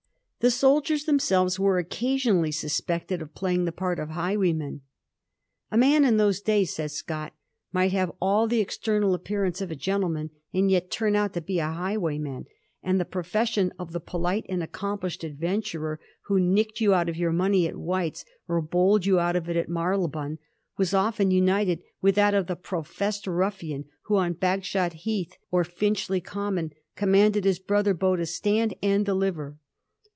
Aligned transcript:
The 0.43 0.49
soldiers 0.49 1.05
themselves 1.05 1.59
were 1.59 1.77
occasion 1.77 2.37
ally 2.37 2.49
suspected 2.49 3.21
of 3.21 3.35
playing 3.35 3.65
the 3.65 3.71
part 3.71 3.99
of 3.99 4.09
highwaymen. 4.09 4.81
* 5.25 5.71
A 5.71 5.77
man 5.77 6.03
in 6.03 6.17
those 6.17 6.41
days,' 6.41 6.73
says 6.73 6.93
Scott, 6.93 7.31
^ 7.33 7.35
might 7.71 7.91
have 7.91 8.11
all 8.19 8.47
the 8.47 8.59
external 8.59 9.13
appearance 9.13 9.61
of 9.61 9.69
a 9.69 9.75
gentleman, 9.75 10.31
and 10.51 10.71
yet 10.71 10.89
turn 10.89 11.15
out 11.15 11.33
to 11.35 11.41
be 11.41 11.59
a 11.59 11.67
highwayman,' 11.69 12.45
and 12.81 12.99
* 12.99 12.99
the 12.99 13.05
profession 13.05 13.71
of 13.77 13.91
the 13.91 13.99
polite 13.99 14.47
and 14.49 14.63
accomplished 14.63 15.23
adventurer 15.23 15.99
who 16.23 16.39
nicked 16.39 16.81
you 16.81 16.91
out 16.95 17.07
of 17.07 17.17
your 17.17 17.31
money 17.31 17.67
at 17.67 17.75
White's, 17.77 18.25
or 18.47 18.63
bowled 18.63 19.05
you 19.05 19.19
out 19.19 19.35
of 19.35 19.47
it 19.47 19.55
at 19.55 19.69
Marybone, 19.69 20.39
was 20.75 20.91
often 20.91 21.29
united 21.29 21.83
with 22.01 22.15
that 22.15 22.33
of 22.33 22.47
the 22.47 22.55
professed 22.55 23.27
ruffian 23.27 23.85
who, 24.05 24.15
on 24.15 24.33
Bagshot 24.33 24.93
Heath 24.93 25.37
or 25.51 25.63
Finchley 25.63 26.19
Oommon, 26.19 26.71
commanded 26.95 27.43
his 27.45 27.59
brother 27.59 27.93
beau 27.93 28.15
to 28.15 28.25
stand 28.25 28.73
and 28.81 29.05
•deliver.' 29.05 29.57